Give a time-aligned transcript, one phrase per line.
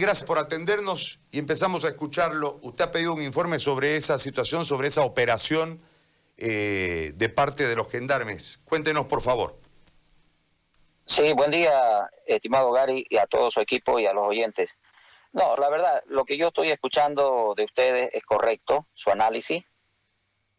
[0.00, 2.58] Gracias por atendernos y empezamos a escucharlo.
[2.62, 5.78] Usted ha pedido un informe sobre esa situación, sobre esa operación
[6.38, 8.60] eh, de parte de los gendarmes.
[8.64, 9.58] Cuéntenos, por favor.
[11.04, 14.78] Sí, buen día, estimado Gary, y a todo su equipo y a los oyentes.
[15.34, 19.62] No, la verdad, lo que yo estoy escuchando de ustedes es correcto, su análisis.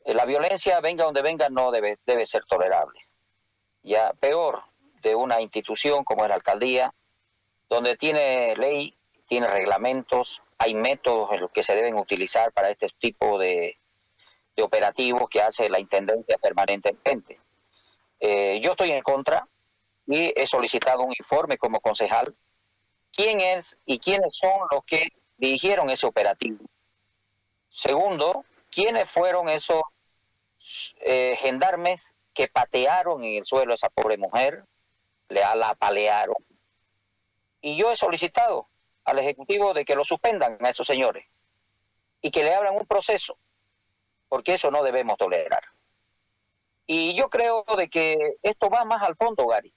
[0.06, 3.00] Eh, la violencia, venga donde venga, no debe, debe ser tolerable.
[3.82, 4.62] Ya peor
[5.02, 6.94] de una institución como es la alcaldía,
[7.70, 8.96] donde tiene ley
[9.32, 13.78] tiene reglamentos, hay métodos en los que se deben utilizar para este tipo de,
[14.62, 17.40] operativos que hace la Intendencia permanentemente.
[18.20, 19.48] Eh, yo estoy en contra
[20.06, 22.36] y he solicitado un informe como concejal.
[23.14, 26.66] ¿Quién es y quiénes son los que dirigieron ese operativo?
[27.70, 29.82] Segundo, ¿quiénes fueron esos
[31.06, 34.66] eh, gendarmes que patearon en el suelo a esa pobre mujer?
[35.30, 36.36] Le la apalearon.
[37.62, 38.68] Y yo he solicitado
[39.06, 41.26] al Ejecutivo de que lo suspendan a esos señores
[42.22, 43.38] y que le abran un proceso,
[44.30, 45.64] porque eso no debemos tolerar.
[46.86, 49.74] Y yo creo de que esto va más al fondo, Gary,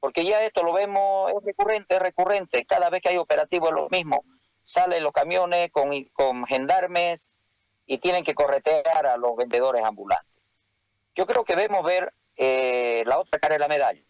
[0.00, 3.74] porque ya esto lo vemos, es recurrente, es recurrente, cada vez que hay operativo es
[3.74, 4.24] lo mismo,
[4.62, 7.38] salen los camiones con, con gendarmes
[7.86, 10.42] y tienen que corretear a los vendedores ambulantes.
[11.14, 14.02] Yo creo que debemos ver eh, la otra cara de la medalla.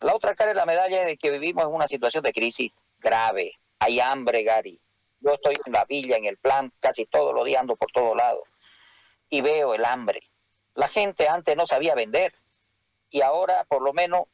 [0.00, 2.72] La otra cara de la medalla es de que vivimos en una situación de crisis
[2.98, 3.59] grave.
[3.80, 4.78] Hay hambre, Gary.
[5.20, 8.16] Yo estoy en la villa, en el plan, casi todos los días ando por todos
[8.16, 8.44] lados
[9.30, 10.20] y veo el hambre.
[10.74, 12.34] La gente antes no sabía vender
[13.08, 14.24] y ahora por lo menos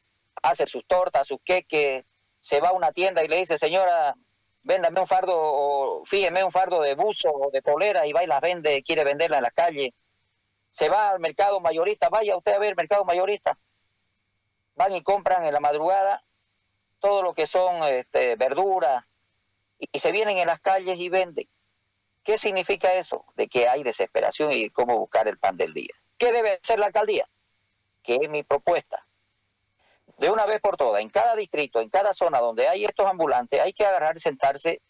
[0.41, 2.03] hace sus tortas, sus queques,
[2.41, 4.15] se va a una tienda y le dice, señora,
[4.63, 8.27] véndame un fardo o fíjeme un fardo de buzo o de polera y va y
[8.27, 9.93] las vende, quiere venderla en la calle.
[10.69, 13.57] Se va al mercado mayorista, vaya usted a ver el mercado mayorista.
[14.75, 16.23] Van y compran en la madrugada
[16.99, 19.05] todo lo que son este, verduras
[19.79, 21.47] y se vienen en las calles y venden.
[22.23, 23.25] ¿Qué significa eso?
[23.35, 25.93] De que hay desesperación y cómo buscar el pan del día.
[26.17, 27.27] ¿Qué debe hacer la alcaldía?
[28.03, 29.05] Que es mi propuesta.
[30.17, 33.61] De una vez por todas, en cada distrito, en cada zona donde hay estos ambulantes,
[33.61, 34.81] hay que agarrar, sentarse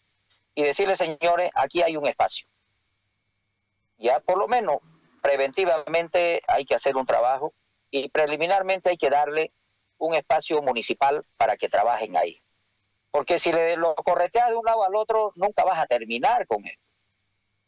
[0.54, 2.48] y decirle, señores, aquí hay un espacio.
[3.98, 4.78] Ya por lo menos
[5.22, 7.52] preventivamente hay que hacer un trabajo
[7.90, 9.52] y preliminarmente hay que darle
[9.98, 12.40] un espacio municipal para que trabajen ahí.
[13.10, 16.64] Porque si le, lo correteas de un lado al otro, nunca vas a terminar con
[16.64, 16.82] esto.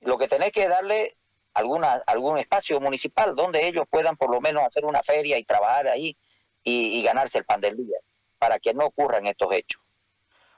[0.00, 1.16] Lo que tenés que darle
[1.54, 5.88] alguna, algún espacio municipal donde ellos puedan por lo menos hacer una feria y trabajar
[5.88, 6.16] ahí
[6.62, 7.98] y, ganarse el pan del día,
[8.38, 9.82] para que no ocurran estos hechos.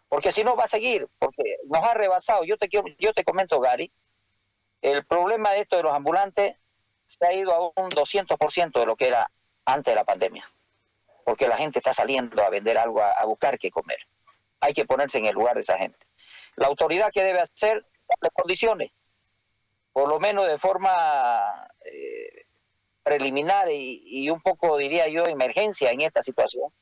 [0.08, 2.44] Porque si no va a seguir, porque nos ha rebasado.
[2.44, 3.92] Yo te, quiero, yo te comento, Gary,
[4.82, 6.56] el problema de esto de los ambulantes
[7.06, 9.30] se ha ido a un 200% de lo que era
[9.64, 10.44] antes de la pandemia
[11.24, 13.98] porque la gente está saliendo a vender algo, a, buscar qué comer.
[14.62, 16.06] Hay que ponerse en el lugar de esa gente.
[16.56, 17.84] La autoridad que debe hacer
[18.20, 18.92] las condiciones,
[19.92, 22.46] por lo menos de forma eh,
[23.02, 26.72] preliminar y, un poco, diría yo, emergencia en esta situación.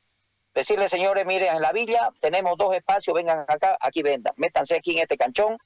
[0.53, 4.91] Decirle, señores, miren, en la villa tenemos dos espacios, vengan acá, aquí vendan, métanse aquí
[4.91, 5.57] en este canchón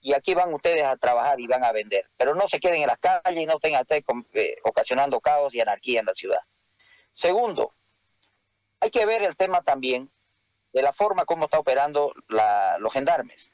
[0.00, 2.08] y aquí van ustedes a trabajar y van a vender.
[2.16, 4.04] Pero no se queden en las calles y no tengan ustedes
[4.34, 6.40] eh, ocasionando caos y anarquía en la ciudad.
[7.10, 7.74] Segundo,
[8.80, 10.10] hay que ver el tema también
[10.74, 13.52] de la forma como está operando los gendarmes.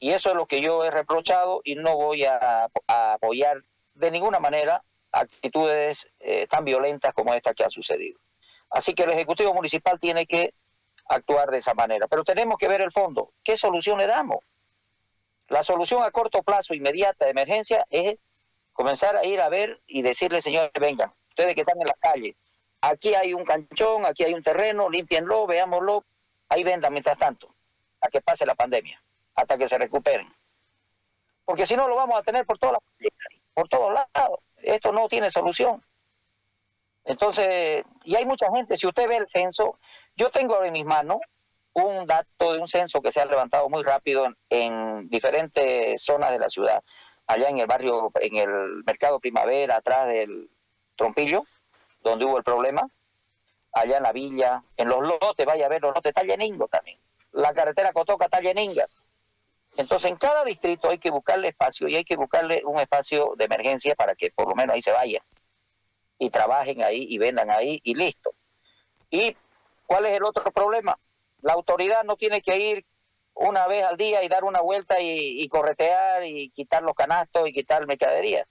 [0.00, 3.62] Y eso es lo que yo he reprochado y no voy a, apoyar
[3.94, 4.82] de ninguna manera
[5.12, 8.18] actitudes eh, tan violentas como esta que ha sucedido.
[8.70, 10.54] Así que el Ejecutivo Municipal tiene que
[11.06, 12.08] actuar de esa manera.
[12.08, 13.32] Pero tenemos que ver el fondo.
[13.44, 14.38] ¿Qué solución le damos?
[15.48, 18.16] La solución a corto plazo, inmediata, de emergencia, es
[18.72, 22.36] comenzar a ir a ver y decirle, señores, vengan, ustedes que están en la calle,
[22.80, 26.04] aquí hay un canchón, aquí hay un terreno, límpienlo, veámoslo,
[26.48, 27.54] ahí vendan mientras tanto,
[28.00, 29.02] a que pase la pandemia,
[29.34, 30.32] hasta que se recuperen.
[31.44, 32.80] Porque si no lo vamos a tener por todas
[33.58, 34.38] por todos lados.
[34.58, 35.84] Esto no tiene solución.
[37.04, 39.80] Entonces, y hay mucha gente, si usted ve el censo,
[40.14, 41.18] yo tengo en mis manos
[41.72, 46.38] un dato de un censo que se ha levantado muy rápido en diferentes zonas de
[46.38, 46.84] la ciudad,
[47.26, 50.48] allá en el barrio, en el mercado primavera, atrás del
[50.94, 51.42] trompillo,
[52.00, 52.88] donde hubo el problema,
[53.80, 56.98] allá en la villa, en los lotes, vaya a ver, los lotes está lleningo también.
[57.32, 58.88] La carretera Cotoca está lleninga.
[59.76, 63.44] Entonces, en cada distrito hay que buscarle espacio y hay que buscarle un espacio de
[63.44, 65.22] emergencia para que por lo menos ahí se vayan
[66.18, 68.32] y trabajen ahí y vendan ahí y listo.
[69.10, 69.36] ¿Y
[69.86, 70.98] cuál es el otro problema?
[71.42, 72.86] La autoridad no tiene que ir
[73.34, 77.48] una vez al día y dar una vuelta y, y corretear y quitar los canastos
[77.48, 78.46] y quitar mercadería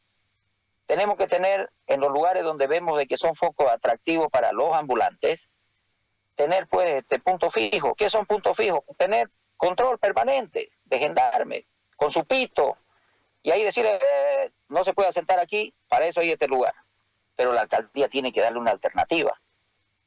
[0.87, 4.73] tenemos que tener en los lugares donde vemos de que son focos atractivos para los
[4.73, 5.49] ambulantes,
[6.33, 7.93] tener pues este punto fijo.
[7.93, 8.79] ¿Qué son puntos fijos?
[8.97, 11.67] Tener control permanente de gendarme,
[11.97, 12.77] con su pito,
[13.43, 16.73] y ahí decirle, eh, no se puede sentar aquí, para eso hay este lugar.
[17.35, 19.39] Pero la alcaldía tiene que darle una alternativa,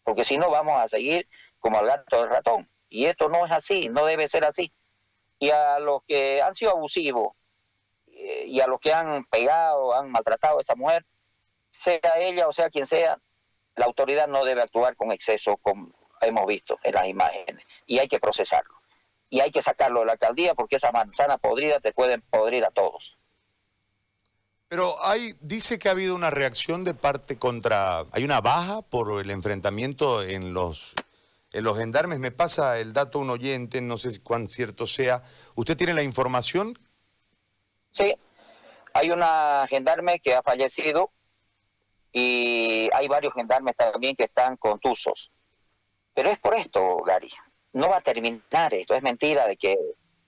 [0.02, 1.28] porque si no vamos a seguir
[1.58, 2.70] como al gato del ratón.
[2.88, 4.72] Y esto no es así, no debe ser así.
[5.38, 7.34] Y a los que han sido abusivos
[8.46, 11.06] y a los que han pegado, han maltratado a esa mujer,
[11.70, 13.18] sea ella o sea quien sea,
[13.76, 18.08] la autoridad no debe actuar con exceso, como hemos visto en las imágenes, y hay
[18.08, 18.74] que procesarlo.
[19.28, 22.70] Y hay que sacarlo de la alcaldía porque esa manzana podrida te pueden podrir a
[22.70, 23.16] todos.
[24.68, 29.20] Pero hay, dice que ha habido una reacción de parte contra, hay una baja por
[29.20, 30.94] el enfrentamiento en los,
[31.52, 32.18] en los gendarmes.
[32.18, 35.22] Me pasa el dato un oyente, no sé cuán cierto sea.
[35.54, 36.78] ¿Usted tiene la información?
[37.90, 38.14] Sí,
[38.94, 41.10] hay una gendarme que ha fallecido
[42.12, 45.32] y hay varios gendarmes también que están contusos.
[46.14, 47.30] Pero es por esto, Gary.
[47.72, 48.94] No va a terminar esto.
[48.94, 49.76] Es mentira de que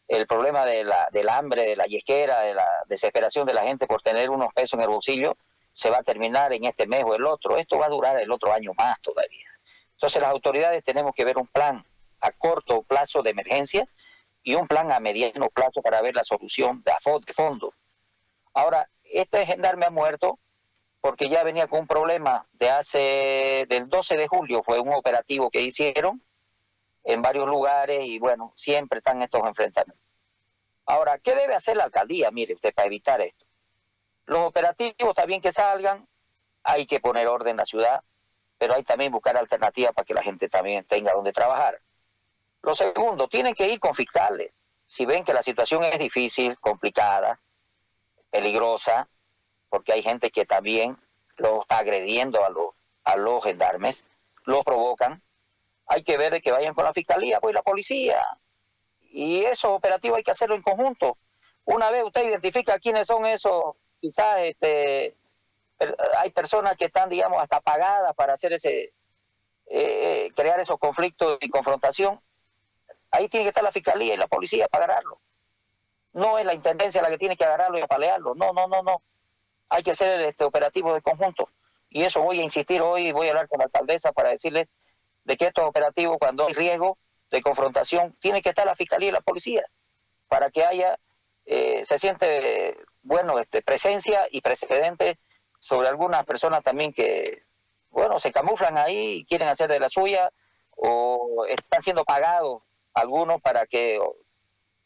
[0.08, 3.86] el problema de la, del hambre, de la yesquera, de la desesperación de la gente
[3.86, 5.36] por tener unos pesos en el bolsillo
[5.72, 7.56] se va a terminar en este mes o el otro.
[7.56, 9.48] Esto va a durar el otro año más todavía.
[9.94, 11.84] Entonces las autoridades tenemos que ver un plan
[12.20, 13.88] a corto plazo de emergencia
[14.42, 16.92] y un plan a mediano plazo para ver la solución de,
[17.34, 17.74] fondo.
[18.54, 20.38] Ahora, este gendarme ha muerto
[21.00, 25.50] porque ya venía con un problema de hace, del 12 de julio fue un operativo
[25.50, 26.22] que hicieron
[27.04, 30.00] en varios lugares y bueno, siempre están estos enfrentamientos.
[30.86, 32.30] Ahora, ¿qué debe hacer la alcaldía?
[32.30, 33.46] Mire usted, para evitar esto.
[34.26, 36.08] Los operativos también que salgan,
[36.62, 38.02] hay que poner orden en la ciudad,
[38.58, 41.80] pero hay también buscar alternativas para que la gente también tenga donde trabajar.
[42.62, 44.52] Lo segundo, tienen que ir con fiscales.
[44.86, 47.40] Si ven que la situación es difícil, complicada,
[48.30, 49.08] peligrosa,
[49.68, 50.98] porque hay gente que también
[51.36, 52.68] lo está agrediendo a los,
[53.04, 54.04] a los gendarmes,
[54.44, 55.22] los provocan.
[55.86, 58.22] Hay que ver de que vayan con la fiscalía, pues la policía.
[59.00, 61.18] Y esos operativos hay que hacerlo en conjunto.
[61.64, 65.16] Una vez usted identifica quiénes son esos, quizás este,
[66.18, 68.92] hay personas que están, digamos, hasta pagadas para hacer ese, eh,
[69.66, 72.20] eh, crear esos conflictos y confrontación.
[73.12, 75.20] Ahí tiene que estar la fiscalía y la policía para agarrarlo.
[76.12, 78.34] No es la intendencia la que tiene que agarrarlo y apalearlo.
[78.34, 79.02] No, no, no, no
[79.72, 81.48] hay que hacer este operativo de conjunto.
[81.88, 84.68] Y eso voy a insistir hoy, voy a hablar con la alcaldesa para decirle
[85.24, 86.98] de que estos operativos, cuando hay riesgo
[87.30, 89.64] de confrontación, tiene que estar la fiscalía y la policía,
[90.28, 90.98] para que haya,
[91.46, 95.18] eh, se siente, bueno, este, presencia y precedente
[95.58, 97.44] sobre algunas personas también que,
[97.90, 100.30] bueno, se camuflan ahí y quieren hacer de la suya,
[100.76, 102.62] o están siendo pagados
[102.94, 104.00] algunos para que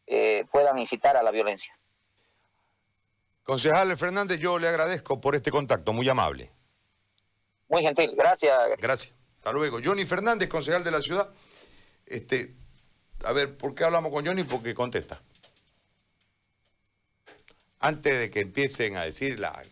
[0.07, 1.77] eh, puedan incitar a la violencia.
[3.43, 6.51] Concejal Fernández, yo le agradezco por este contacto, muy amable.
[7.69, 8.59] Muy gentil, gracias.
[8.79, 9.15] Gracias.
[9.39, 9.79] Hasta luego.
[9.85, 11.31] Johnny Fernández, concejal de la ciudad.
[12.07, 12.55] Este,
[13.25, 14.45] a ver, ¿por qué hablamos con Johnny?
[14.45, 15.21] Porque contesta.
[17.79, 19.63] Antes de que empiecen a decir la